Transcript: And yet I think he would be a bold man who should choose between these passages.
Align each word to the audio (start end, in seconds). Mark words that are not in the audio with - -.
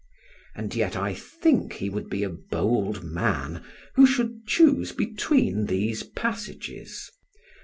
And 0.55 0.73
yet 0.73 0.95
I 0.97 1.13
think 1.13 1.73
he 1.73 1.87
would 1.87 2.09
be 2.09 2.23
a 2.23 2.29
bold 2.31 3.03
man 3.03 3.63
who 3.93 4.07
should 4.07 4.47
choose 4.47 4.91
between 4.93 5.67
these 5.67 6.01
passages. 6.01 7.11